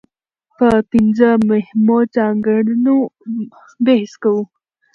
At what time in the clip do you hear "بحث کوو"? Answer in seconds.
3.85-4.43